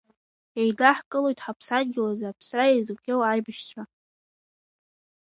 [0.61, 3.83] Еидаҳкылоит ҳаԥсадгьыл азы аԥсра иазыхиоу аибашьцәа.